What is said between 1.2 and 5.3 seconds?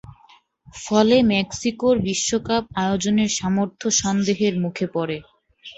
মেক্সিকোর বিশ্বকাপ আয়োজনের সামর্থ্য সন্দেহের মুখে পড়ে।